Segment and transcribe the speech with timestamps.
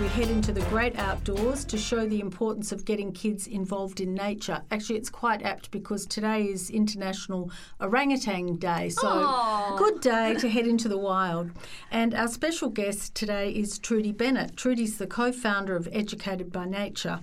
[0.00, 2.84] and dirty today as we head into the great outdoors to show the importance of
[2.84, 4.62] getting kids involved in nature.
[4.70, 7.50] Actually, it's quite apt because today is International
[7.80, 9.76] Orangutan Day, so Aw.
[9.76, 11.50] good day to head into the wild.
[11.90, 14.56] And our special guest today is Trudy Bennett.
[14.56, 17.20] Trudy's the co founder of Educated by Nature.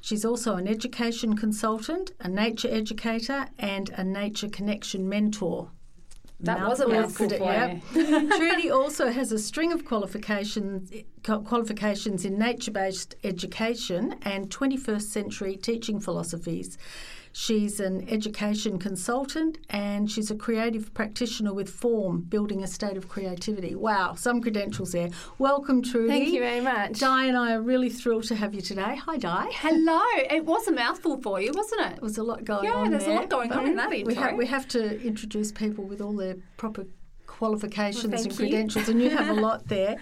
[0.00, 5.70] She's also an education consultant, a nature educator, and a nature connection mentor.
[6.40, 7.82] That was a mouthful for Yep.
[7.92, 15.56] Trudy also has a string of qualifications eh, qualifications in nature-based education and 21st century
[15.56, 16.76] teaching philosophies.
[17.38, 23.10] She's an education consultant and she's a creative practitioner with Form, building a state of
[23.10, 23.74] creativity.
[23.74, 25.10] Wow, some credentials there.
[25.38, 26.08] Welcome, Trudy.
[26.08, 26.98] Thank you very much.
[26.98, 28.96] Di and I are really thrilled to have you today.
[28.96, 29.50] Hi, Di.
[29.52, 30.00] Hello.
[30.30, 31.92] It was a mouthful for you, wasn't it?
[31.98, 33.90] It was a lot going Yeah, on Yeah, there's a lot going on in that
[33.90, 34.34] we intro.
[34.34, 36.86] we have to introduce people with all their proper
[37.38, 38.36] qualifications Well, and you.
[38.36, 39.96] credentials, and you have a lot there.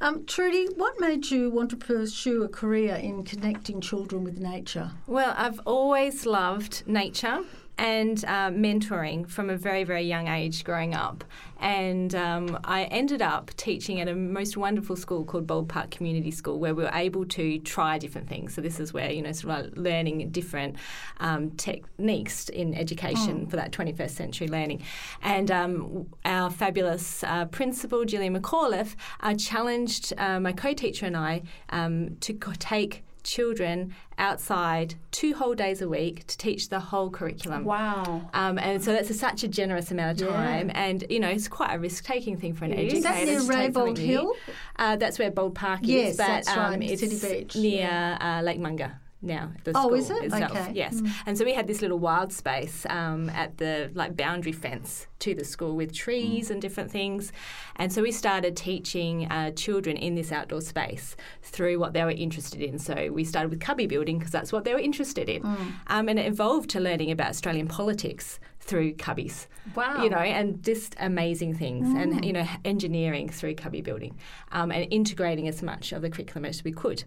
[0.00, 4.92] Um, Trudy, what made you want to pursue a career in connecting children with nature?
[5.06, 7.44] Well, I've always loved nature
[7.80, 11.24] and uh, mentoring from a very, very young age growing up.
[11.58, 16.30] And um, I ended up teaching at a most wonderful school called Bold Park Community
[16.30, 18.52] School where we were able to try different things.
[18.52, 20.76] So, this is where, you know, sort of learning different
[21.20, 24.82] um, techniques in education for that 21st century learning.
[25.22, 31.16] And um, our fabulous uh, principal, Gillian McAuliffe, uh, challenged uh, my co teacher and
[31.16, 36.78] I um, to co- take children outside two whole days a week to teach the
[36.80, 37.64] whole curriculum.
[37.64, 38.28] Wow.
[38.34, 40.34] Um, and so that's a, such a generous amount of Yeah.
[40.34, 42.96] time, and you know it's quite a risk-taking thing for an It educator.
[42.96, 42.98] is.
[42.98, 43.96] Is that to near something.
[43.96, 44.32] Hill?
[44.76, 47.80] Uh, that's where Bold Park Yes, is, but that's right, um, it's City Beach, near
[47.80, 48.38] yeah.
[48.40, 49.52] uh, Lake Monger now.
[49.64, 50.24] The Oh, school is it?
[50.24, 50.50] Itself.
[50.52, 50.72] Okay.
[50.74, 51.10] Yes, Mm.
[51.26, 55.34] and so we had this little wild space um, at the like boundary fence to
[55.34, 56.50] the school with trees Mm.
[56.52, 57.32] and different things,
[57.76, 62.10] and so we started teaching uh, children in this outdoor space through what they were
[62.10, 62.78] interested in.
[62.78, 65.72] So we started with cubby building because that's what they were interested in, Mm.
[65.88, 70.02] um, and it evolved to learning about Australian politics through cubbies Wow.
[70.04, 72.02] you know, and just amazing things, Mm.
[72.02, 74.16] and you know, engineering through cubby building,
[74.52, 77.04] um, and integrating as much of the curriculum as we could.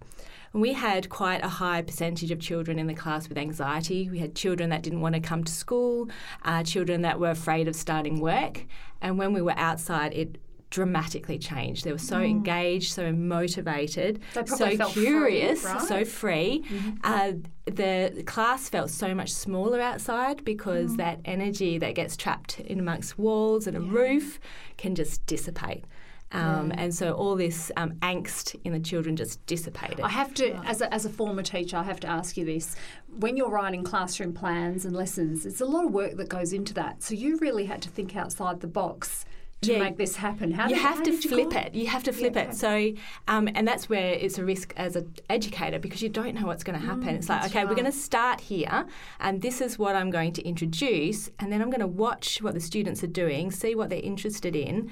[0.53, 4.09] And we had quite a high percentage of children in the class with anxiety.
[4.09, 6.09] We had children that didn't want to come to school,
[6.45, 8.65] uh, children that were afraid of starting work,
[9.01, 10.37] and when we were outside, it
[10.69, 11.85] dramatically changed.
[11.85, 15.81] They were so engaged, so motivated, so felt free, curious, right?
[15.81, 16.63] so free.
[17.03, 17.33] Uh,
[17.65, 23.19] the class felt so much smaller outside because that energy that gets trapped in amongst
[23.19, 24.39] walls and a roof
[24.77, 25.85] can just dissipate.
[26.33, 30.01] Um, And so all this um, angst in the children just dissipated.
[30.01, 32.75] I have to, as a, as a former teacher, I have to ask you this.
[33.19, 36.73] When you're writing classroom plans and lessons, it's a lot of work that goes into
[36.75, 37.03] that.
[37.03, 39.25] So you really had to think outside the box
[39.61, 39.79] to Yeah.
[39.79, 40.51] make this happen.
[40.51, 41.57] How you did, have how to did you flip go?
[41.59, 41.73] it.
[41.75, 42.49] You have to flip Yeah.
[42.49, 42.55] it.
[42.55, 42.91] So,
[43.29, 46.63] um, and that's where it's a risk as an educator because you don't know what's
[46.65, 47.09] going to happen.
[47.09, 48.85] it's like, okay, we're going to start here,
[49.21, 52.53] and this is what I'm going to introduce, and then I'm going to watch what
[52.55, 54.91] the students are doing, see what they're interested in.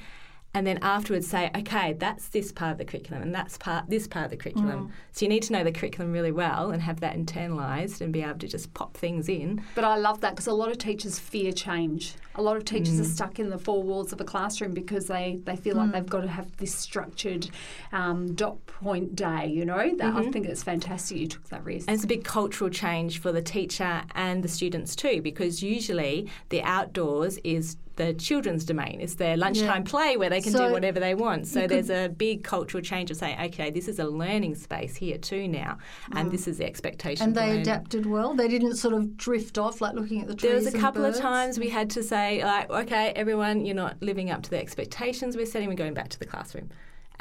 [0.53, 4.05] And then afterwards say, okay, that's this part of the curriculum, and that's part this
[4.05, 4.91] part of the curriculum.
[5.13, 8.21] So you need to know the curriculum really well and have that internalized and be
[8.21, 9.63] able to just pop things in.
[9.75, 12.15] But I love that because a lot of teachers fear change.
[12.35, 13.01] A lot of teachers Mm.
[13.01, 16.05] are stuck in the four walls of a classroom because they, they feel like they've
[16.05, 17.49] got to have this structured
[17.93, 19.95] um, dot point day, you know?
[19.97, 21.83] That, I think it's fantastic you took that risk.
[21.83, 21.89] Mm-hmm.
[21.89, 26.27] And it's a big cultural change for the teacher and the students too, because usually
[26.49, 28.99] the outdoors is the children's domain.
[28.99, 31.47] It's their lunchtime play where they can So do whatever they want.
[31.47, 35.17] So there's a big cultural change of saying, okay, this is a learning space here
[35.17, 35.77] too now,
[36.13, 37.27] and this is the expectation.
[37.27, 37.61] And they learning.
[37.61, 38.33] adapted well.
[38.33, 40.49] They didn't sort of drift off like looking at the trees.
[40.49, 41.17] There was a couple birds.
[41.17, 41.71] of times we mm.
[41.71, 45.69] had to say, like, okay, everyone, you're not living up to the expectations we're setting.
[45.69, 46.69] We're going back to the classroom.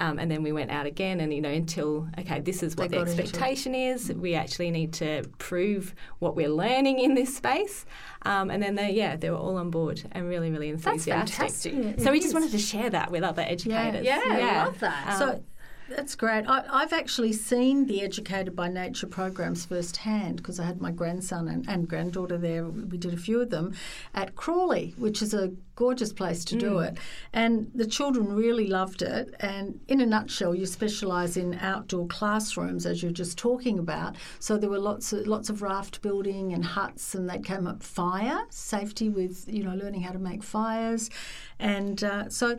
[0.01, 2.91] Um, and then we went out again, and you know, until okay, this is what
[2.91, 3.25] They the got into it.
[3.29, 4.13] expectation is.
[4.13, 7.85] We actually need to prove what we're learning in this space.
[8.23, 11.13] Um, and then they, yeah, they were all on board and really, really enthusiastic.
[11.15, 11.75] That's fantastic.
[11.99, 14.05] Yeah, So we just wanted to share that with other educators.
[14.05, 15.09] Yeah, I love that.
[15.09, 15.45] Um, So
[15.91, 16.47] that's great.
[16.47, 21.49] I, I've actually seen the Educated by Nature programs firsthand because I had my grandson
[21.49, 22.67] and, and granddaughter there.
[22.67, 23.75] We did a few of them
[24.15, 26.99] at Crawley, which is a gorgeous place to do it.
[27.33, 29.35] And the children really loved it.
[29.41, 34.17] And in a nutshell, you specialise in outdoor classrooms, as you're just talking about.
[34.39, 37.83] So there were lots of lots of raft building and huts, and they came up
[37.83, 41.11] fire safety with you know learning how to make fires,
[41.59, 42.59] and uh, so.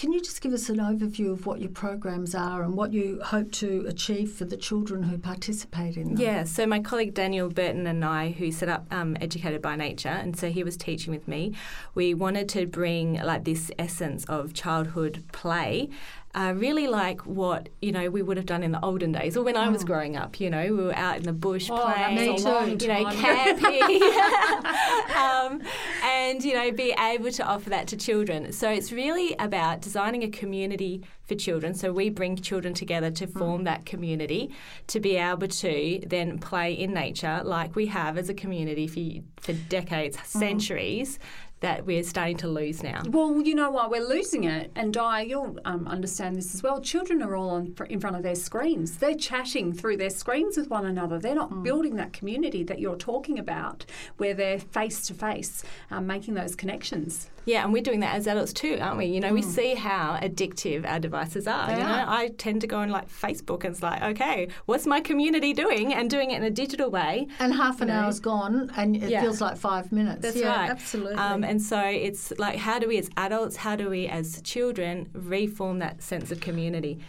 [0.00, 3.20] Can you just give us an overview of what your programs are and what you
[3.22, 6.16] hope to achieve for the children who participate in them?
[6.16, 10.08] Yeah, so my colleague Daniel Burton and I, who set up um, Educated by Nature,
[10.08, 11.52] and so he was teaching with me,
[11.94, 15.90] we wanted to bring like this essence of childhood play
[16.34, 19.42] uh, really like what you know we would have done in the olden days, or
[19.42, 20.38] when I was growing up.
[20.38, 23.10] You know, we were out in the bush Oh, playing, was a long you know,
[23.10, 24.02] camping,
[25.16, 25.62] um,
[26.04, 28.52] and you know, be able to offer that to children.
[28.52, 31.74] So it's really about designing a community for children.
[31.74, 34.54] So we bring children together to form that community
[34.88, 39.00] to be able to then play in nature like we have as a community for
[39.40, 41.18] for decades, centuries.
[41.60, 43.02] That we're starting to lose now.
[43.06, 46.80] Well, you know why we're losing it, and Di, you'll um, understand this as well.
[46.80, 48.96] Children are all on, in front of their screens.
[48.96, 51.18] They're chatting through their screens with one another.
[51.18, 53.84] They're not building that community that you're talking about,
[54.16, 57.28] where they're face to face, um, making those connections.
[57.46, 59.06] Yeah, and we're doing that as adults too, aren't we?
[59.06, 61.66] You know, we see how addictive our devices are.
[61.68, 62.06] They you know, are.
[62.08, 65.94] I tend to go on like Facebook and it's like, okay, what's my community doing?
[65.94, 67.28] And doing it in a digital way.
[67.38, 68.00] And half an You know.
[68.00, 69.22] hour's gone, and it Yeah.
[69.22, 70.20] feels like five minutes.
[70.22, 70.70] That's yeah, right.
[70.70, 71.14] Absolutely.
[71.16, 75.10] Um, and so it's like, how do we as adults, how do we as children
[75.12, 77.00] reform that sense of community?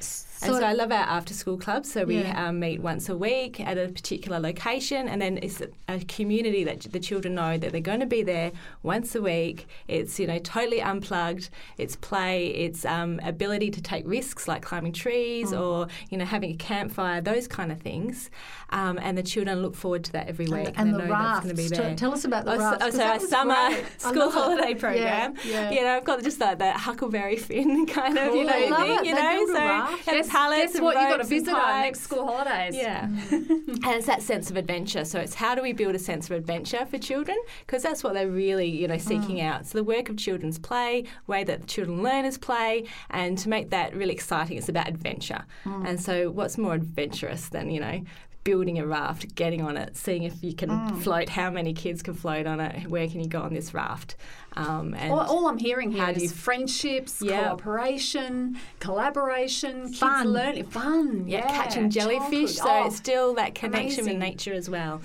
[0.43, 1.85] And So- so I love our after school club.
[1.85, 2.47] So we Yeah.
[2.47, 6.81] um, meet once a week at a particular location, and then it's a community that
[6.91, 8.51] the children know that they're going to be there
[8.83, 9.67] once a week.
[9.88, 11.49] It's you know totally unplugged.
[11.77, 12.47] It's play.
[12.47, 15.59] It's um, ability to take risks like climbing trees Mm.
[15.61, 18.29] or you know having a campfire, those kind of things.
[18.71, 20.67] Um, and the children look forward to that every week.
[20.69, 21.43] and, and they the know that's rafts.
[21.45, 21.95] going to be Tell- there.
[21.95, 22.85] Tell us about the Oh, rafts.
[22.85, 23.85] oh, so our summer great.
[24.01, 24.31] School it.
[24.31, 25.33] holiday Yeah, program.
[25.45, 25.71] yeah.
[25.71, 29.05] You know, I've got just like that Huckleberry Finn kind of, you know, thing, it.
[29.05, 29.45] you They know.
[29.47, 30.36] So raft.
[30.36, 31.00] Guess, pallets guess and what?
[31.00, 32.75] You've got to visit our next school holidays.
[32.75, 33.04] Yeah.
[33.31, 35.06] and it's that sense of adventure.
[35.06, 37.38] So it's how do we build a sense of adventure for children?
[37.66, 39.44] Because that's what they're really, you know, seeking Mm.
[39.44, 39.66] out.
[39.68, 43.69] So the work of children's play, way that children learn is play, and to make
[43.69, 45.45] that really exciting, it's about adventure.
[45.66, 45.88] Mm.
[45.88, 48.01] And so what's more adventurous than, you know,
[48.43, 51.01] building a raft, getting on it, seeing if you can Mm.
[51.03, 54.15] float, how many kids can float on it, where can you go on this raft?
[54.53, 57.49] Um, and All, all I'm hearing here How is do you- friendships, Yeah.
[57.49, 60.27] cooperation, collaboration, kids Fun.
[60.33, 61.25] learning, fun.
[61.27, 62.55] yeah, Yeah, catching jellyfish.
[62.57, 62.57] childhood.
[62.57, 64.05] So Oh, it's still that connection amazing.
[64.05, 65.01] with nature as well.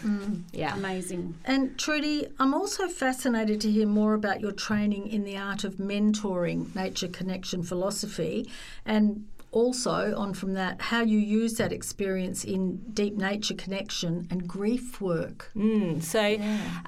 [0.53, 0.75] Yeah.
[0.75, 1.35] amazing.
[1.45, 5.75] And Trudy, I'm also fascinated to hear more about your training in the art of
[5.77, 8.49] mentoring nature connection philosophy
[8.85, 9.27] and
[9.57, 15.01] also on from that how you use that experience in deep nature connection and grief
[15.01, 15.51] work.
[15.57, 16.37] Mm, so,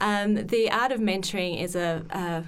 [0.02, 2.44] um, the art of mentoring is a, a,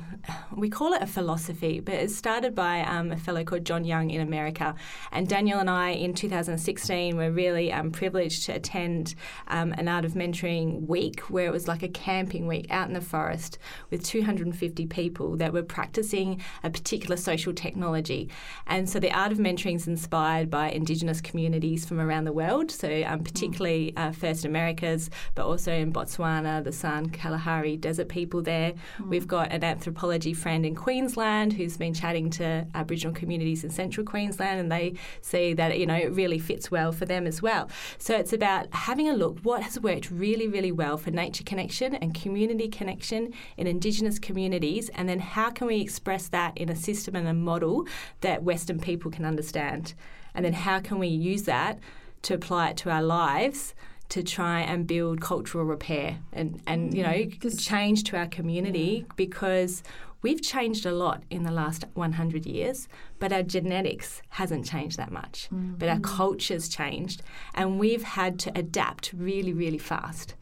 [0.54, 4.10] we call it a philosophy, but it started by um, a fellow called John Young
[4.10, 4.74] in America.
[5.10, 9.14] And Daniel and I in 2016 were really um, privileged to attend
[9.48, 12.92] um, an art of mentoring week where it was like a camping week out in
[12.92, 13.58] the forest
[13.88, 18.28] with 250 people that were practicing a particular social technology.
[18.66, 22.68] And so the art of mentoring is inspired by Indigenous communities from around the world,
[22.68, 28.42] so um, particularly uh, First Americas, but also in Botswana, the San Kalahari desert people
[28.42, 28.72] there.
[29.08, 34.04] We've got an anthropology friend in Queensland who's been chatting to Aboriginal communities in central
[34.04, 37.70] Queensland, and they see that you know it really fits well for them as well.
[37.98, 41.94] So it's about having a look what has worked really, really well for nature connection
[41.94, 46.74] and community connection in Indigenous communities, and then how can we express that in a
[46.74, 47.86] system and a model
[48.22, 49.94] that Western people can understand,
[50.34, 51.78] and then how can we use that
[52.22, 53.74] to apply it to our lives
[54.10, 59.06] to try and build cultural repair and, and you know mm, change to our community?
[59.16, 59.82] Because
[60.22, 62.88] we've changed a lot in the last 100 years
[63.18, 65.48] but our genetics hasn't changed that much.
[65.78, 66.04] But our mm.
[66.04, 67.22] culture's changed
[67.54, 70.34] and we've had to adapt really really fast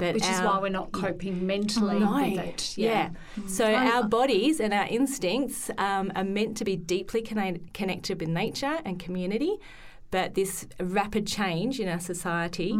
[0.00, 2.14] but Which is why we're not coping mentally no.
[2.14, 2.78] with it.
[2.78, 3.10] Yeah.
[3.46, 8.18] So I- our bodies and our instincts um, are meant to be deeply conne- connected
[8.18, 9.58] with nature and community.
[10.10, 12.72] But this rapid change in our society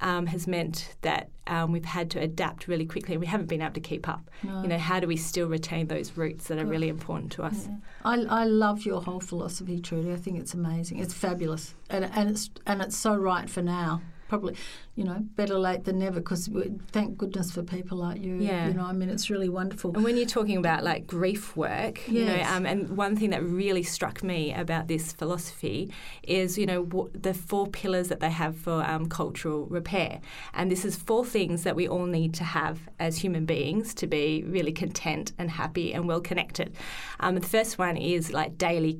[0.00, 3.62] um, has meant that um, we've had to adapt really quickly, and we haven't been
[3.62, 4.28] able to keep up.
[4.42, 4.62] No.
[4.62, 7.68] You know, how do we still retain those roots that are really important to us?
[8.04, 10.12] I, I love your whole philosophy, Trudy.
[10.12, 10.98] I think it's amazing.
[10.98, 14.00] It's fabulous, and and it's and it's so right for now.
[14.32, 14.56] Probably,
[14.94, 16.18] you know, better late than never.
[16.20, 16.48] Because
[16.90, 18.36] thank goodness for people like you.
[18.36, 18.68] Yeah.
[18.68, 19.94] You know, I mean, it's really wonderful.
[19.94, 23.42] And when you're talking about like grief work, you know, um, and one thing that
[23.42, 28.30] really struck me about this philosophy is, you know, what, the four pillars that they
[28.30, 30.22] have for um, cultural repair.
[30.54, 34.06] And this is four things that we all need to have as human beings to
[34.06, 36.74] be really content and happy and well connected.
[37.20, 38.98] Um, the first one is like daily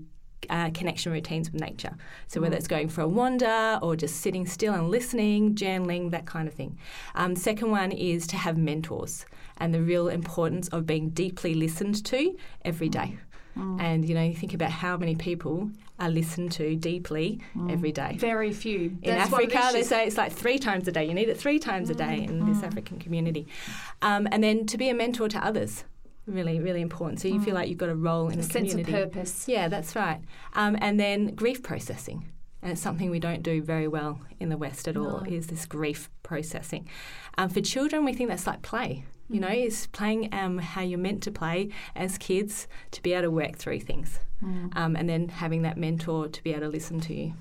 [0.51, 1.97] uh, connection routines with nature.
[2.27, 6.27] So whether it's going for a wander or just sitting still and listening, journaling, that
[6.27, 6.79] kind of thing.
[7.15, 9.27] Um, second one is to have mentors
[9.59, 13.19] and the real importance of being deeply listened to every day.
[13.55, 15.71] And you know, you think about how many people
[16.01, 18.17] are listened to deeply every day.
[18.19, 18.97] Very few.
[19.03, 21.05] In That's one of the Africa, they say it's like three times a day.
[21.05, 23.47] You need it three times a day in this African community.
[24.01, 25.85] Um, and then to be a mentor to others.
[26.27, 27.21] Really, really important.
[27.21, 29.47] So you feel like you've got a role in A the sense of purpose.
[29.49, 30.21] Yeah, that's right.
[30.55, 32.31] Um, and then grief processing.
[32.63, 35.67] And it's something we don't do very well in the West at all, is this
[35.67, 36.89] grief processing.
[37.37, 39.05] Um, for children, we think that's like play.
[39.29, 43.23] You know, is playing um, how you're meant to play as kids to be able
[43.23, 44.21] to work through things.
[44.45, 44.77] Mm.
[44.77, 47.33] Um, and then having that mentor to be able to listen to you.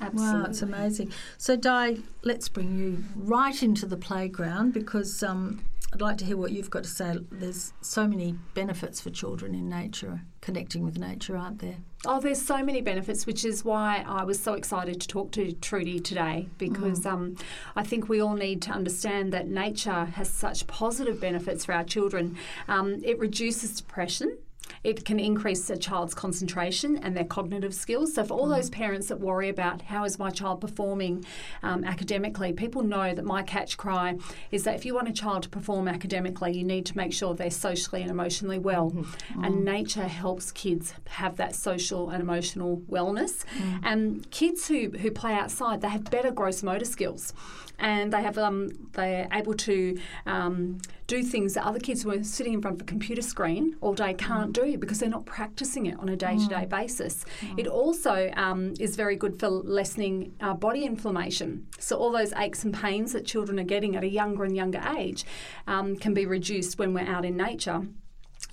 [0.00, 0.40] Absolutely.
[0.40, 1.12] Wow, it's amazing.
[1.36, 5.60] So, Di, let's bring you right into the playground because um,
[5.92, 7.18] I'd like to hear what you've got to say.
[7.32, 11.78] There's so many benefits for children in nature, connecting with nature, aren't there?
[12.06, 15.52] Oh, there's so many benefits, which is why I was so excited to talk to
[15.52, 17.36] Trudy today because um,
[17.74, 21.84] I think we all need to understand that nature has such positive benefits for our
[21.84, 22.36] children.
[22.68, 24.38] Um, it reduces depression.
[24.84, 28.14] It can increase a child's concentration and their cognitive skills.
[28.14, 28.74] So, for all those mm.
[28.74, 31.24] parents that worry about how is my child performing
[31.62, 34.16] um, academically, people know that my catch cry
[34.50, 37.34] is that if you want a child to perform academically, you need to make sure
[37.34, 38.90] they're socially and emotionally well.
[38.90, 39.00] Mm-hmm.
[39.00, 39.44] Mm-hmm.
[39.44, 43.44] And nature helps kids have that social and emotional wellness.
[43.58, 43.80] Mm.
[43.82, 47.32] And kids who, who play outside, they have better gross motor skills.
[47.80, 52.22] And they have um, they're able to um, do things that other kids who are
[52.22, 55.86] sitting in front of a computer screen all day can't do because they're not practicing
[55.86, 57.24] it on a day to day basis.
[57.56, 61.66] It also um, is very good for lessening uh, body inflammation.
[61.78, 64.82] So, all those aches and pains that children are getting at a younger and younger
[64.96, 65.24] age
[65.66, 67.86] um, can be reduced when we're out in nature.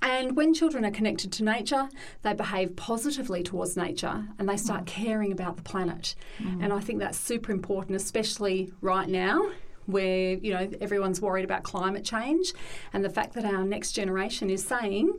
[0.02, 1.88] And when children are connected to nature,
[2.22, 6.14] they behave positively towards nature and they start caring about the planet.
[6.60, 9.50] And I think that's super important, especially right now
[9.86, 12.52] where you know everyone's worried about climate change
[12.92, 15.10] and the fact that our next generation is saying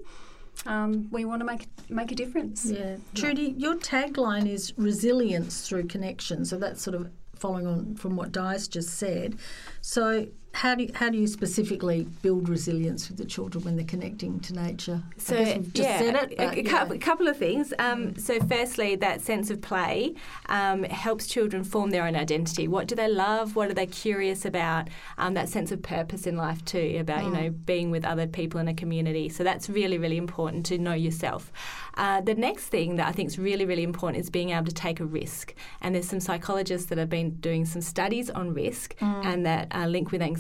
[0.66, 2.66] um, we want to make make a difference.
[2.66, 2.98] Yeah.
[3.16, 6.46] Trudy, your tagline is resilience through connection.
[6.46, 9.38] So that's sort of following on from what Di's just said.
[9.82, 13.86] So how do you, how do you specifically build resilience with the children when they're
[13.86, 15.04] connecting to nature?
[15.18, 16.34] So I guess just yeah, said it.
[16.34, 16.70] a, but a yeah.
[16.70, 17.74] couple, a couple of things.
[17.78, 20.16] Um, so firstly, that sense of play
[20.48, 22.68] um, helps children form their own identity.
[22.68, 23.56] What do they love?
[23.56, 24.90] What are they curious about?
[25.18, 28.60] Um, that sense of purpose in life too, about you know being with other people
[28.60, 29.30] in a community.
[29.30, 31.52] So that's really really important to know yourself.
[31.96, 34.74] Uh, the next thing that I think is really really important is being able to
[34.74, 35.54] take a risk.
[35.82, 39.86] And there's some psychologists that have been doing some studies on risk and that uh,
[39.86, 40.39] link with anxiety.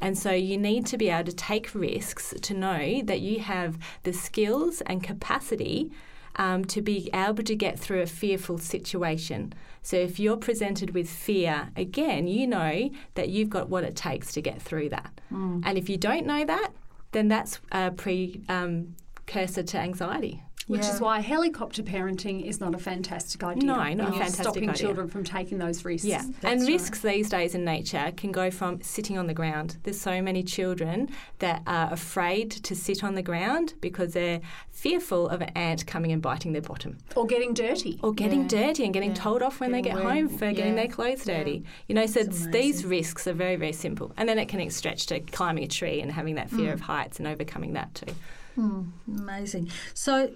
[0.00, 3.78] And so you need to be able to take risks to know that you have
[4.04, 5.90] the skills and capacity
[6.36, 9.52] um, to be able to get through a fearful situation.
[9.82, 14.32] So if you're presented with fear, again, you know that you've got what it takes
[14.34, 15.20] to get through that.
[15.64, 16.70] And if you don't know that,
[17.12, 20.42] then that's a precursor um, to anxiety.
[20.68, 20.94] Which Yeah.
[20.94, 23.64] is why helicopter parenting is not a fantastic idea.
[23.64, 24.74] No, not a in fantastic stopping idea.
[24.86, 26.04] children from taking those risks.
[26.06, 26.68] Yeah, That's and right.
[26.68, 29.78] risks these days in nature can go from sitting on the ground.
[29.84, 31.08] There's so many children
[31.38, 36.12] that are afraid to sit on the ground because they're fearful of an ant coming
[36.12, 37.98] and biting their bottom, Or getting dirty.
[38.02, 38.48] or getting Yeah.
[38.66, 39.16] dirty and getting Yeah.
[39.16, 40.04] told off when they get wet.
[40.04, 41.38] home for getting their clothes Yeah.
[41.38, 41.64] dirty.
[41.88, 44.68] You know, so It's it's- these risks are very very simple, and then it can
[44.68, 46.56] stretch to climbing a tree and having that Mm.
[46.58, 48.12] fear of heights and overcoming that too.
[48.54, 48.82] Hmm,
[49.16, 49.70] amazing.
[49.94, 50.30] So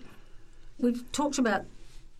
[0.82, 1.64] we've talked about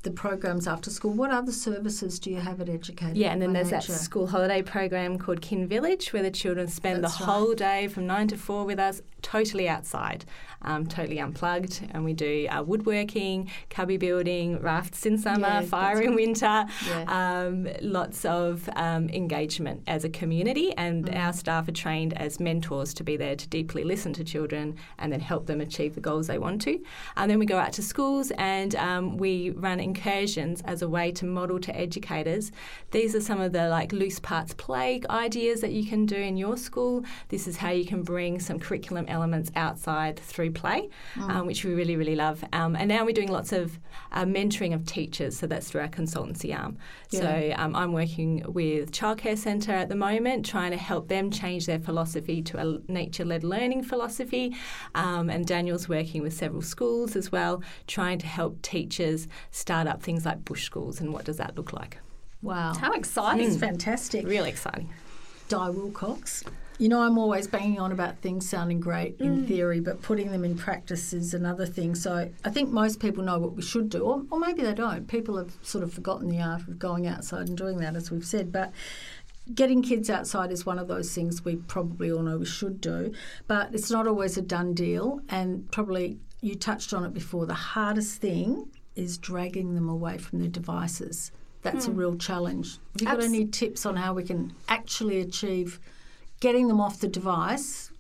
[0.03, 1.13] the programs after school.
[1.13, 3.17] What other services do you have at Educated?
[3.17, 7.05] Yeah, and then there's that school holiday program called Kin Village, where the children spend
[7.05, 7.33] That's the right.
[7.33, 10.25] whole day from nine to four with us, totally outside,
[10.63, 11.81] um, totally unplugged.
[11.93, 17.05] And we do uh, woodworking, cubby building, rafts in summer, Yeah, fire in winter, Yeah.
[17.47, 20.73] um, lots of um, engagement as a community.
[20.77, 21.19] And Mm.
[21.19, 25.13] our staff are trained as mentors to be there to deeply listen to children and
[25.13, 26.81] then help them achieve the goals they want to.
[27.17, 31.11] And then we go out to schools and um, we run incursions as a way
[31.13, 32.53] to model to educators.
[32.93, 36.37] These are some of the like loose parts play ideas that you can do in
[36.37, 37.05] your school.
[37.29, 40.89] This is how you can bring some curriculum elements outside through play,
[41.21, 42.45] um, which we really, really love.
[42.53, 43.79] Um, and now we're doing lots of
[44.13, 46.79] uh, mentoring of teachers, so that's through our consultancy arm.
[47.09, 51.67] So um, I'm working with Childcare Centre at the moment, trying to help them change
[51.67, 54.55] their philosophy to a nature-led learning philosophy.
[54.95, 60.03] Um, and Daniel's working with several schools as well, trying to help teachers start up
[60.03, 61.99] things like bush schools and what does that look like.
[62.43, 62.75] Wow.
[62.75, 63.47] How exciting.
[63.47, 64.27] It's fantastic.
[64.27, 64.93] Really exciting.
[65.49, 66.45] Di Wilcox.
[66.79, 69.49] You know, I'm always banging on about things sounding great in mm.
[69.49, 71.95] theory, but putting them in practice is another thing.
[71.95, 75.07] So I think most people know what we should do, or, or maybe they don't.
[75.07, 78.25] People have sort of forgotten the art of going outside and doing that, as we've
[78.25, 78.51] said.
[78.51, 78.73] But
[79.55, 83.13] getting kids outside is one of those things we probably all know we should do,
[83.47, 85.21] but it's not always a done deal.
[85.29, 87.47] And probably you touched on it before.
[87.47, 91.33] The hardest thing is dragging them away from their devices.
[91.63, 91.97] That's a hmm.
[91.97, 92.79] real challenge.
[92.95, 95.79] Have you got any tips on how we can actually achieve
[96.43, 97.93] getting them off the device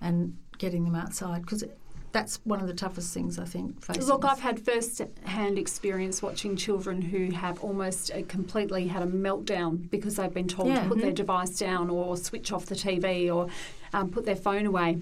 [0.00, 1.40] and getting them outside?
[1.40, 1.64] Because
[2.12, 3.82] that's one of the toughest things I think.
[3.82, 4.24] Facing Look.
[4.26, 10.16] I've had first hand experience watching children who have almost completely had a meltdown because
[10.16, 10.82] they've been told Yeah.
[10.82, 13.48] to put their device down or switch off the TV or
[13.94, 14.98] um, put their phone away.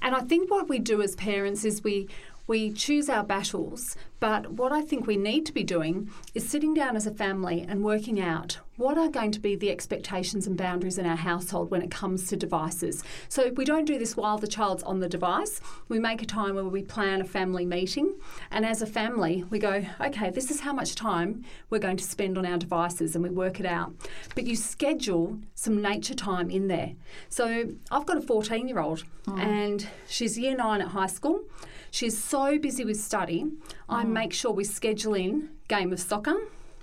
[0.00, 2.08] And I think what we do as parents is we
[2.46, 6.74] we choose our battles, but what I think we need to be doing is sitting
[6.74, 10.56] down as a family and working out what are going to be the expectations and
[10.56, 13.04] boundaries in our household when it comes to devices.
[13.28, 15.60] So we don't do this while the child's on the device.
[15.88, 18.14] We make a time where we plan a family meeting,
[18.50, 22.04] and as a family, we go, okay, this is how much time we're going to
[22.04, 23.92] spend on our devices, and we work it out.
[24.34, 26.92] But you schedule some nature time in there.
[27.28, 29.38] So I've got a 14 year old, mm.
[29.38, 31.42] and she's year nine at high school.
[31.90, 33.46] She's so busy with study.
[33.88, 34.08] I mm.
[34.08, 36.36] make sure we schedule in game of soccer.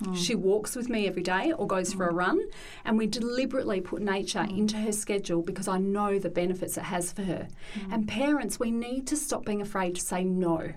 [0.03, 0.15] Mm.
[0.15, 2.17] She walks with me every day or goes for a mm.
[2.17, 2.41] run,
[2.85, 7.11] and we deliberately put nature into her schedule because I know the benefits it has
[7.11, 7.47] for her.
[7.91, 10.73] And parents, we need to stop being afraid to say no.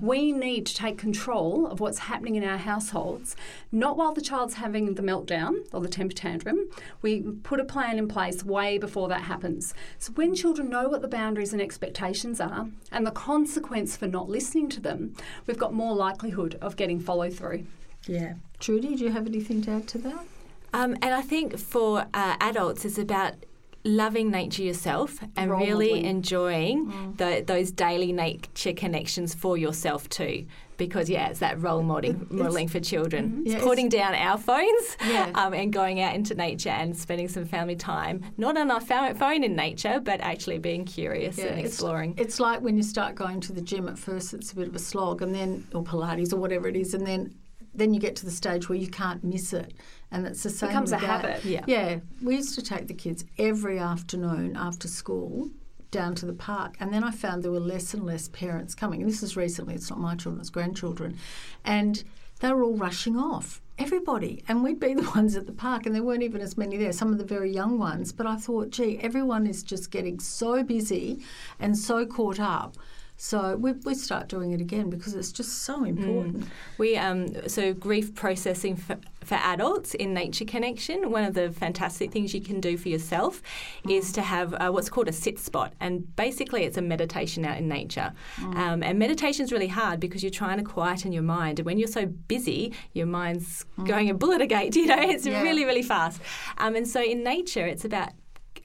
[0.00, 3.36] We need to take control of what's happening in our households,
[3.72, 6.68] not while the child's having the meltdown or the temper tantrum.
[7.02, 9.74] We put a plan in place way before that happens.
[9.98, 14.28] So when children know what the boundaries and expectations are and the consequence for not
[14.28, 15.14] listening to them,
[15.46, 17.66] we've got more likelihood of getting follow through.
[18.06, 18.34] yeah.
[18.60, 20.26] Trudy, do you have anything to add to that?
[20.72, 23.34] Um, and I think for uh, adults, it's about
[23.84, 30.46] loving nature yourself and Role really enjoying the, those daily nature connections for yourself too.
[30.76, 33.44] Because yeah, it's that role modeling, modeling for children.
[33.46, 35.30] Yeah, It's putting down our phones Yeah.
[35.36, 39.14] um, and going out into nature and spending some family time, not on our pho-
[39.14, 42.14] phone in nature, but actually being curious and it's- exploring.
[42.16, 44.74] It's, like when you start going to the gym at first, it's a bit of
[44.74, 47.32] a slog, and then or Pilates or whatever it is, and then
[47.74, 49.74] then you get to the stage where you can't miss it,
[50.10, 50.70] and it's the same.
[50.70, 51.00] Becomes a that.
[51.00, 51.44] habit.
[51.44, 51.64] Yeah.
[51.66, 55.50] Yeah, we used to take the kids every afternoon after school
[55.90, 59.00] down to the park, and then I found there were less and less parents coming.
[59.00, 61.18] And this is recently; it's not my children; it's grandchildren,
[61.64, 62.02] and
[62.40, 63.60] they were all rushing off.
[63.76, 66.76] Everybody, and we'd be the ones at the park, and there weren't even as many
[66.76, 66.92] there.
[66.92, 70.62] Some of the very young ones, but I thought, gee, everyone is just getting so
[70.62, 71.24] busy
[71.58, 72.76] and so caught up.
[73.16, 76.48] So we, we start doing it again because it's just so important.
[76.78, 81.10] We um, so grief processing for, for adults in Nature Connection.
[81.12, 83.40] One of the fantastic things you can do for yourself
[83.88, 87.56] is to have uh, what's called a sit spot, and basically it's a meditation out
[87.56, 88.12] in nature.
[88.42, 91.78] Um, and meditation is really hard because you're trying to quieten your mind, and when
[91.78, 94.74] you're so busy, your mind's going a bullet a gate.
[94.84, 95.40] You know, it's Yeah.
[95.40, 96.20] really really fast.
[96.58, 98.10] Um, and so in nature, it's about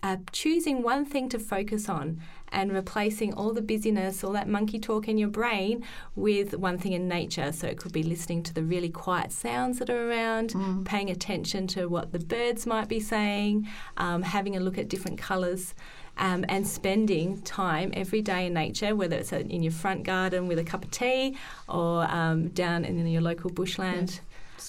[0.02, 2.20] uh, choosing one thing to focus on
[2.52, 5.84] and replacing all the busyness, all that monkey talk in your brain
[6.16, 7.52] with one thing in nature.
[7.52, 10.54] So it could be listening to the really quiet sounds that are around,
[10.86, 15.18] paying attention to what the birds might be saying, um, having a look at different
[15.18, 15.74] colours.
[16.18, 20.60] Um, and spending time every day in nature, whether it's in your front garden with
[20.60, 21.38] a cup of tea
[21.70, 24.20] or um, down in your local bushland.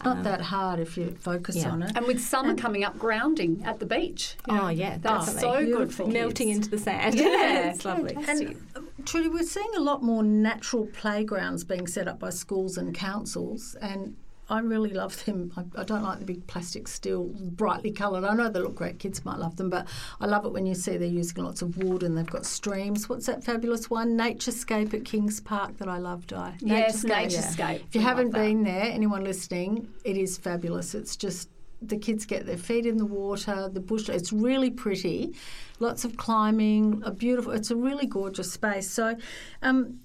[0.01, 1.71] It's not that hard if you focus yeah.
[1.71, 1.93] on it.
[1.95, 4.35] And with summer coming up, grounding at the beach.
[4.49, 5.71] you know, Oh, yeah, that's definitely.
[5.73, 6.57] so good for Melting kids.
[6.57, 7.17] into the sand.
[7.17, 8.15] Yeah, it's lovely.
[8.15, 8.49] fantastic.
[8.49, 12.79] And uh, Trudy, we're seeing a lot more natural playgrounds being set up by schools
[12.79, 14.17] and councils, and
[14.51, 15.53] I really love them.
[15.57, 18.25] I, I don't like the big plastic steel, brightly coloured.
[18.25, 18.99] I know they look great.
[18.99, 19.87] Kids might love them, but
[20.21, 23.09] I love it when you see they're using lots of wood and they've got streams.
[23.09, 24.19] What's that fabulous one?
[24.19, 26.57] Naturescape at Kings Park that I love, Di.
[26.61, 27.77] Yes, Naturescape.
[27.77, 30.97] If you We love haven't been there, anyone listening, it is fabulous.
[30.97, 31.49] It's just
[31.81, 34.09] the kids get their feet in the water, the bush.
[34.09, 35.35] It's really pretty.
[35.79, 37.53] Lots of climbing, a beautiful.
[37.53, 38.91] It's a really gorgeous space.
[38.91, 39.17] So.
[39.63, 40.01] Um,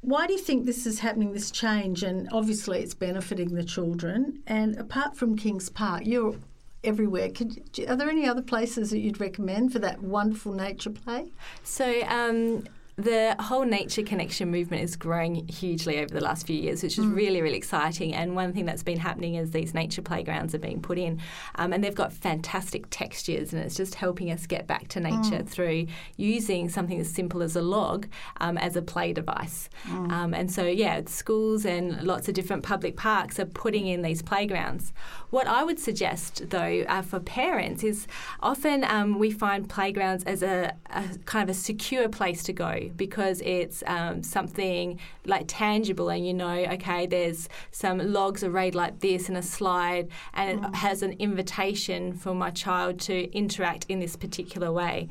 [0.00, 2.02] why do you think this is happening, this change?
[2.02, 4.42] And obviously, it's benefiting the children.
[4.46, 6.36] And apart from Kings Park, you're
[6.84, 7.30] everywhere.
[7.30, 11.32] Could, are there any other places that you'd recommend for that wonderful nature play?
[11.64, 12.64] So um,
[12.98, 17.06] the whole nature connection movement is growing hugely over the last few years, which is
[17.06, 18.12] really, really exciting.
[18.12, 21.20] And one thing that's been happening is these nature playgrounds are being put in,
[21.54, 25.44] um, and they've got fantastic textures, and it's just helping us get back to nature
[25.44, 28.08] through using something as simple as a log
[28.40, 29.68] um, as a play device.
[30.10, 34.22] Um, and so, yeah, schools and lots of different public parks are putting in these
[34.22, 34.92] playgrounds.
[35.30, 38.08] What I would suggest, though, uh, for parents is
[38.40, 42.87] often um, we find playgrounds as a, a kind of a secure place to go
[42.96, 49.00] because it's um, something like tangible and you know, okay, there's some logs arrayed like
[49.00, 54.00] this and a slide and it has an invitation for my child to interact in
[54.00, 55.08] this particular way.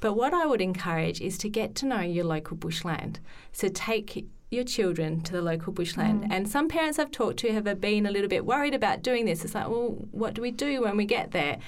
[0.00, 3.20] But what I would encourage is to get to know your local bushland.
[3.52, 6.26] So take your children to the local bushland.
[6.30, 9.44] And some parents I've talked to have been a little bit worried about doing this.
[9.44, 11.58] It's like, well, what do we do when we get there?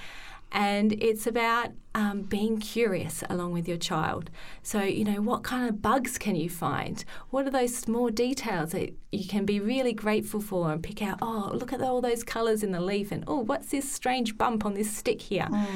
[0.52, 4.30] And it's about um, being curious along with your child.
[4.62, 7.04] So, you know, what kind of bugs can you find?
[7.30, 11.18] What are those small details that you can be really grateful for and pick out?
[11.22, 14.64] Oh, look at all those colours in the leaf, and oh, what's this strange bump
[14.64, 15.48] on this stick here?
[15.50, 15.66] Mm.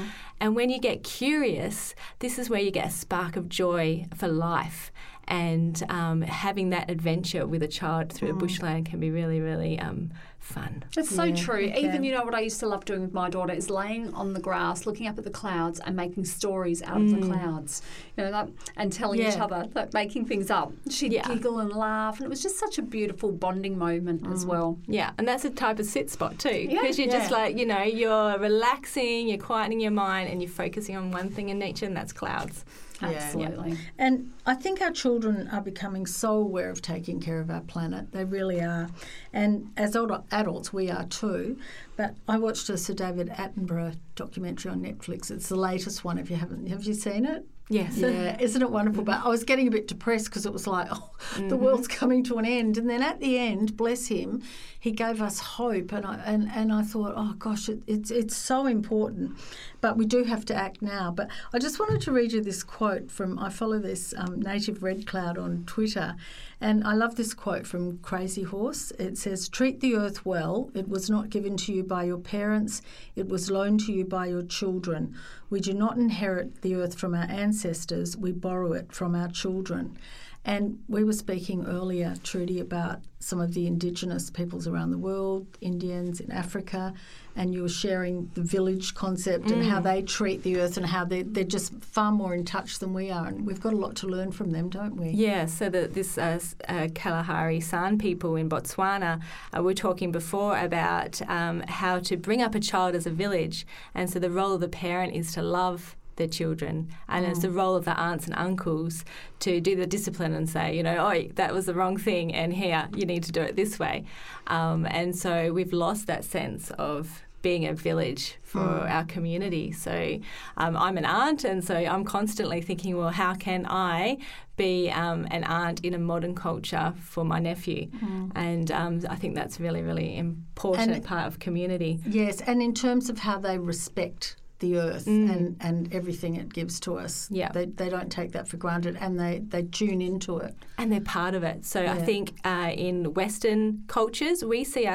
[0.40, 4.28] And when you get curious, this is where you get a spark of joy for
[4.28, 4.92] life
[5.28, 8.38] and um, having that adventure with a child through mm.
[8.38, 10.12] bushland can be really, really um,
[10.46, 10.84] fun.
[10.94, 11.66] That's so true.
[11.66, 11.84] Okay.
[11.84, 14.32] Even, you know, what I used to love doing with my daughter is laying on
[14.32, 17.04] the grass, looking up at the clouds and making stories out mm.
[17.04, 17.32] of the mm.
[17.32, 17.82] clouds,
[18.16, 19.32] you know, that, and telling yeah.
[19.32, 20.72] each other, like, making things up.
[20.88, 21.26] She'd yeah.
[21.26, 24.32] giggle and laugh, and it was just such a beautiful bonding moment mm.
[24.32, 24.78] as well.
[24.86, 27.04] Yeah, and that's a type of sit spot too, because yeah.
[27.04, 31.10] you're just like, you know, you're relaxing, you're quietening your mind, and you're focusing on
[31.10, 32.64] one thing in nature, and that's clouds.
[33.02, 33.70] Absolutely.
[33.72, 33.76] Yeah.
[33.98, 38.12] And I think our children are becoming so aware of taking care of our planet.
[38.12, 38.88] They really are.
[39.32, 41.58] And as older adults, we are too.
[41.96, 45.30] But I watched a Sir David Attenborough documentary on Netflix.
[45.30, 46.18] It's the latest one.
[46.18, 47.46] If you haven't, have you seen it?
[47.68, 47.96] Yes.
[47.96, 49.02] Yeah, isn't it wonderful?
[49.02, 51.48] But I was getting a bit depressed because it was like, oh, mm-hmm.
[51.48, 52.78] the world's coming to an end.
[52.78, 54.42] And then at the end, bless him,
[54.78, 55.90] he gave us hope.
[55.90, 59.36] And I, and, and I thought, oh gosh, it, it's, it's so important.
[59.80, 61.10] But we do have to act now.
[61.10, 64.82] But I just wanted to read you this quote from, I follow this um, native
[64.82, 66.16] red cloud on Twitter.
[66.60, 68.90] And I love this quote from Crazy Horse.
[68.98, 70.70] It says, Treat the earth well.
[70.74, 72.80] It was not given to you by your parents,
[73.14, 75.14] it was loaned to you by your children.
[75.50, 79.98] We do not inherit the earth from our ancestors, we borrow it from our children.
[80.46, 85.44] And we were speaking earlier, Trudy, about some of the indigenous peoples around the world,
[85.60, 86.94] Indians in Africa,
[87.34, 89.54] and you were sharing the village concept mm.
[89.54, 89.82] and how mm.
[89.82, 93.10] they treat the earth and how they're, they're just far more in touch than we
[93.10, 93.26] are.
[93.26, 95.08] And we've got a lot to learn from them, don't we?
[95.08, 99.20] Yeah, so the, this uh, uh, Kalahari San people in Botswana,
[99.52, 103.10] uh, we were talking before about um, how to bring up a child as a
[103.10, 103.66] village.
[103.96, 106.88] And so the role of the parent is to love their children.
[107.08, 107.30] And mm.
[107.30, 107.56] it's the mm.
[107.56, 109.04] role of the aunts and uncles
[109.40, 112.52] to do the discipline and say, you know, oh, that was the wrong thing, and
[112.52, 114.04] here, you need to do it this way.
[114.48, 118.90] Um, and so we've lost that sense of being a village for mm.
[118.90, 119.70] our community.
[119.70, 120.18] So
[120.56, 124.18] um, I'm an aunt, and so I'm constantly thinking, well, how can I
[124.56, 127.88] be um, an aunt in a modern culture for my nephew?
[127.90, 128.32] Mm.
[128.34, 132.00] And um, I think that's really, really important and part of community.
[132.04, 135.30] Yes, and in terms of how they respect the earth mm.
[135.30, 137.28] and, and everything it gives to us.
[137.30, 137.52] Yeah.
[137.52, 140.54] They, they don't take that for granted and they, they tune into it.
[140.78, 141.64] And they're part of it.
[141.64, 141.92] So yeah.
[141.92, 144.86] I think uh, in Western cultures, we see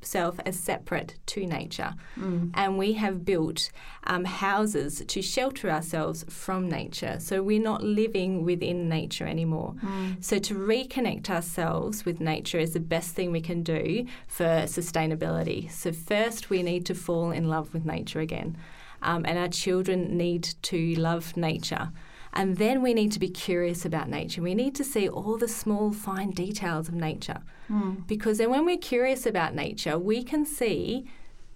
[0.00, 1.94] ourselves as separate to nature.
[2.18, 2.50] Mm.
[2.54, 3.70] And we have built
[4.04, 7.18] um, houses to shelter ourselves from nature.
[7.18, 9.74] So we're not living within nature anymore.
[9.82, 10.24] Mm.
[10.24, 15.70] So to reconnect ourselves with nature is the best thing we can do for sustainability.
[15.70, 18.56] So first, we need to fall in love with nature again
[19.02, 21.90] um, and our children need to love nature.
[22.36, 24.42] And then we need to be curious about nature.
[24.42, 27.40] We need to see all the small, fine details of nature.
[27.70, 28.06] Mm.
[28.06, 31.06] Because then, when we're curious about nature, we can see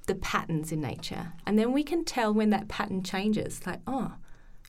[0.07, 1.35] the patterns in nature.
[1.47, 3.61] And then we can tell when that pattern changes.
[3.67, 4.15] Like, oh,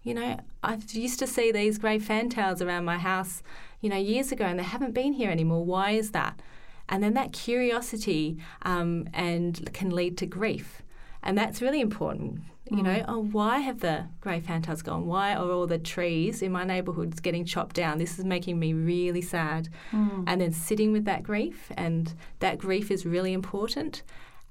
[0.03, 3.41] you know, I used to see these grey fantails around my house,
[3.79, 5.63] you know, years ago, and they haven't been here anymore.
[5.63, 6.41] Why is that?
[6.89, 10.81] And then that curiosity um, and can lead to grief.
[11.23, 13.05] And that's really important you know, mm.
[13.09, 15.05] oh, why have the grey fantails gone?
[15.05, 17.97] Why are all the trees in my neighbourhoods getting chopped down?
[17.97, 19.67] This is making me really sad.
[19.91, 20.23] Mm.
[20.25, 24.03] And then sitting with that grief, and that grief is really important.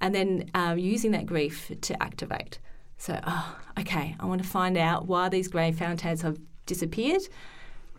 [0.03, 2.59] And then um, using that grief to activate.
[2.99, 7.23] So, oh, okay, I want to find out why these grey fantails have disappeared.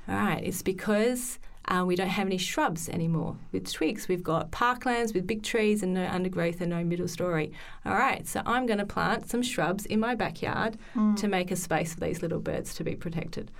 [0.08, 4.08] All right, it's because uh, we don't have any shrubs anymore with twigs.
[4.08, 7.52] We've got parklands with big trees and no undergrowth and no middle story.
[7.86, 11.16] All right, so I'm going to plant some shrubs in my backyard mm.
[11.18, 13.52] to make a space for these little birds to be protected.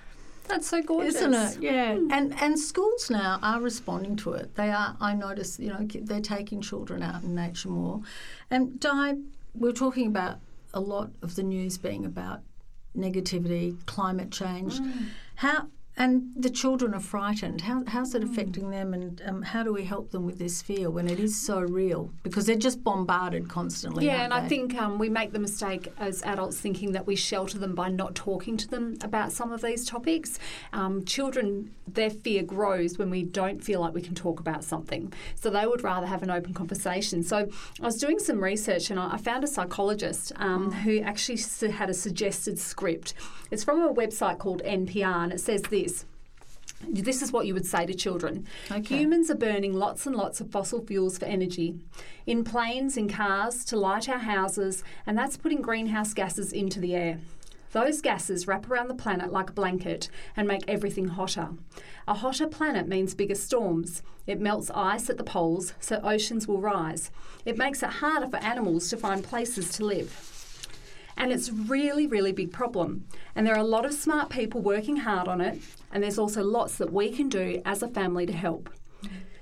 [0.48, 1.58] That's so gorgeous, isn't it?
[1.62, 2.12] Yeah, mm.
[2.12, 4.56] and and schools now are responding to it.
[4.56, 4.98] They are.
[5.00, 8.02] I notice, you know, they're taking children out in nature more.
[8.50, 9.16] And Di,
[9.54, 10.40] we're talking about
[10.74, 12.42] a lot of the news being about
[12.98, 14.80] negativity, climate change.
[14.80, 15.06] Mm.
[15.36, 15.68] How
[16.02, 17.62] and the children are frightened.
[17.62, 20.90] How, how's it affecting them, and um, how do we help them with this fear
[20.90, 22.12] when it is so real?
[22.24, 24.08] Because they're just bombarded constantly.
[24.08, 24.38] Yeah, and they?
[24.38, 27.90] I think um, we make the mistake as adults thinking that we shelter them by
[27.90, 30.40] not talking to them about some of these topics.
[30.74, 35.14] Um, children, their fear grows when we don't feel like we can talk about something.
[35.36, 37.22] So they would rather have an open conversation.
[37.22, 37.48] So
[37.80, 40.74] I was doing some research and I found a psychologist um, mm.
[40.82, 41.38] who actually
[41.70, 43.14] had a suggested script.
[43.52, 45.91] It's from a website called NPR, and it says this
[46.88, 48.48] This is what you would say to children.
[48.72, 48.98] Okay.
[48.98, 51.80] Humans are burning lots and lots of fossil fuels for energy
[52.26, 56.96] in planes, in cars, to light our houses, and that's putting greenhouse gases into the
[56.96, 57.20] air.
[57.72, 61.50] Those gases wrap around the planet like a blanket and make everything hotter.
[62.08, 64.04] A hotter planet means bigger storms.
[64.28, 67.12] It melts ice at the poles, so oceans will rise.
[67.46, 70.31] It makes it harder for animals to find places to live.
[71.18, 73.06] And it's really, really big problem.
[73.36, 75.60] And there are a lot of smart people working hard on it,
[75.92, 78.70] and there's also lots that we can do as a family to help.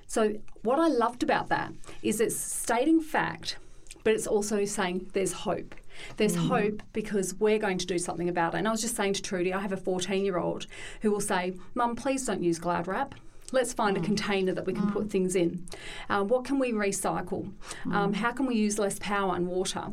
[0.08, 3.58] So what I loved about that is it's stating fact,
[4.04, 5.76] but it's also saying there's hope.
[6.18, 6.48] There's mm.
[6.48, 8.58] hope because we're going to do something about it.
[8.58, 10.66] And I was just saying to Trudy, I have a 14 year old
[11.02, 13.16] who will say, Mum, please don't use Glad Wrap.
[13.52, 15.66] Let's find a container that we can put things in.
[16.10, 17.52] Um, what can we recycle?
[17.92, 19.86] Um, how can we use less power and water?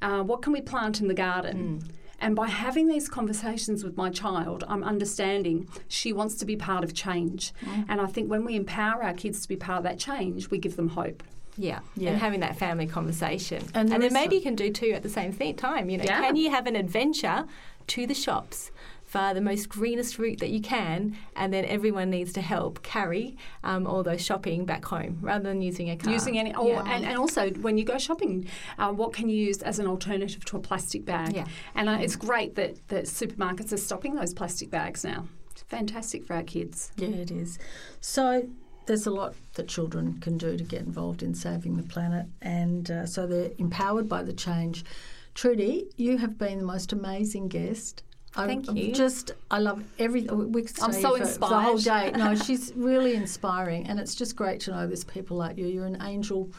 [0.00, 1.82] Uh, what can we plant in the garden?
[2.20, 6.84] And by having these conversations with my child, I'm understanding she wants to be part
[6.84, 7.52] of change.
[7.88, 10.58] And I think when we empower our kids to be part of that change, we
[10.58, 11.22] give them hope.
[11.58, 11.80] Yeah.
[11.96, 12.12] Yeah.
[12.12, 15.02] and having that family conversation, And and, then maybe some- you can do two at
[15.02, 15.90] the same thi- time.
[15.90, 16.20] You know, Yeah.
[16.22, 17.44] can you have an adventure
[17.88, 18.70] to the shops?
[19.12, 23.36] For the most greenest route that you can, and then everyone needs to help carry
[23.62, 26.10] um, all those shopping back home rather than using a car.
[26.10, 26.94] Using any, or, Yeah.
[26.94, 28.48] and, and also when you go shopping,
[28.78, 31.34] uh, what can you use as an alternative to a plastic bag?
[31.36, 31.44] Yeah.
[31.74, 35.28] And uh, it's great that, that supermarkets are stopping those plastic bags now.
[35.50, 36.90] It's fantastic for our kids.
[36.96, 37.58] Yeah, it is.
[38.00, 38.48] So
[38.86, 42.90] there's a lot that children can do to get involved in saving the planet, and
[42.90, 44.86] uh, so they're empowered by the change.
[45.34, 48.04] Trudy, you have been the most amazing guest.
[48.34, 48.92] I- Thank I'm you.
[48.94, 50.22] Just, I love every.
[50.22, 52.08] We could I'm so for the whole day.
[52.08, 52.16] inspired.
[52.16, 55.66] No, she's really inspiring, and it's just great to know there's people like you.
[55.66, 56.50] You're an angel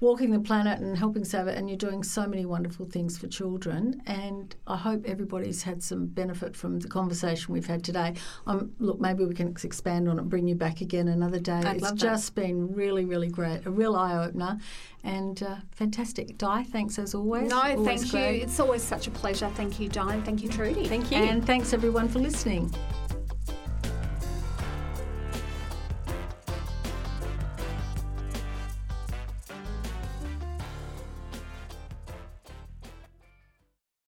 [0.00, 3.26] walking the planet and helping save it, and you're doing so many wonderful things for
[3.26, 4.02] children.
[4.06, 8.14] And I hope everybody's had some benefit from the conversation we've had today.
[8.46, 11.52] Um, look, maybe we can expand on it, bring you back again another day.
[11.64, 12.06] I'd it's love that.
[12.06, 14.58] just been really, really great, a real eye opener,
[15.02, 16.38] and uh, fantastic.
[16.38, 17.48] Di, thanks as always.
[17.50, 18.36] No, Always thank great.
[18.38, 18.42] you.
[18.42, 19.50] It's always such a pleasure.
[19.54, 20.14] Thank you, Di.
[20.14, 20.86] and Thank you, Trudy.
[20.86, 21.18] Thank you.
[21.18, 22.72] And thanks everyone for listening.